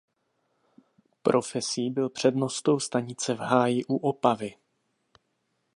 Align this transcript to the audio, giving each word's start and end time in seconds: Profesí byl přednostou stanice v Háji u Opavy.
Profesí 1.21 1.89
byl 1.89 2.09
přednostou 2.09 2.79
stanice 2.79 3.33
v 3.33 3.37
Háji 3.37 3.85
u 3.85 3.95
Opavy. 3.95 4.53